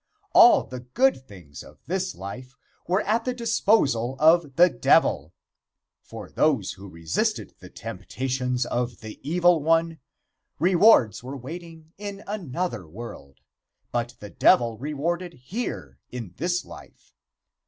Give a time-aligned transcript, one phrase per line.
[0.33, 2.55] All the good things of this life
[2.87, 5.31] were at the disposal of the Devil.
[6.01, 9.99] For those who resisted the temptations of the Evil One,
[10.57, 13.41] rewards were waiting in another world,
[13.91, 17.13] but the Devil rewarded here in this life.